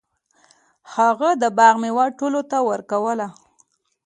هغه 0.93 1.29
د 1.41 1.43
باغ 1.57 1.75
میوه 1.83 2.05
ټولو 2.19 2.41
ته 2.51 2.57
ورکوله. 2.69 3.27